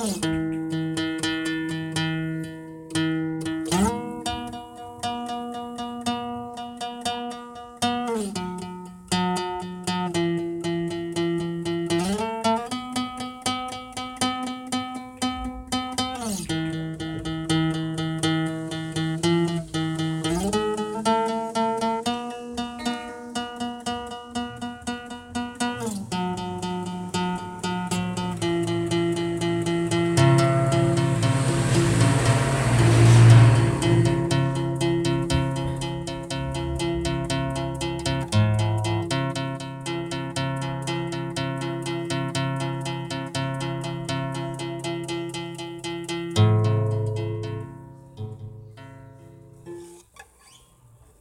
കാണുന്നു 0.00 0.59